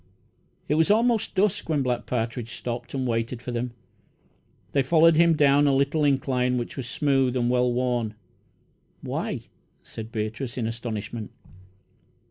[0.67, 3.69] It was almost dusk when Black Partridge stopped and waited for them.
[4.71, 8.15] They followed him down a little incline, which was smooth and well worn.
[9.03, 9.41] "Why!"
[9.83, 11.29] said Beatrice, in astonishment.